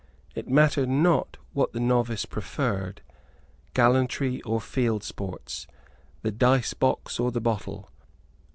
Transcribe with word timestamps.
It 0.33 0.49
mattered 0.49 0.89
not 0.89 1.37
what 1.53 1.73
the 1.73 1.79
novice 1.79 2.25
preferred, 2.25 3.03
gallantry 3.75 4.41
or 4.41 4.59
field 4.59 5.03
sports, 5.03 5.67
the 6.23 6.31
dicebox 6.31 7.19
or 7.19 7.31
the 7.31 7.39
bottle. 7.39 7.87